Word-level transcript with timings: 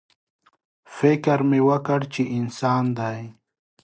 _فکر 0.95 1.39
مې 1.49 1.59
وکړ 1.67 1.99
چې 2.13 2.21
انسان 2.37 2.83
دی. 2.99 3.19